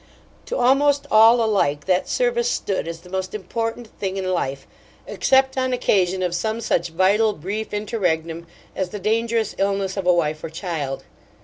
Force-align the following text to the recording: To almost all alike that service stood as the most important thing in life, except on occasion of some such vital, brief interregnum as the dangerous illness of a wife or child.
To 0.47 0.57
almost 0.57 1.05
all 1.11 1.43
alike 1.45 1.85
that 1.85 2.09
service 2.09 2.49
stood 2.49 2.87
as 2.87 3.01
the 3.01 3.09
most 3.11 3.35
important 3.35 3.85
thing 3.99 4.17
in 4.17 4.27
life, 4.33 4.65
except 5.05 5.59
on 5.59 5.73
occasion 5.73 6.23
of 6.23 6.33
some 6.33 6.59
such 6.59 6.87
vital, 6.89 7.33
brief 7.33 7.71
interregnum 7.71 8.47
as 8.75 8.89
the 8.89 8.97
dangerous 8.97 9.53
illness 9.59 9.97
of 9.97 10.07
a 10.07 10.13
wife 10.15 10.43
or 10.43 10.49
child. 10.49 11.03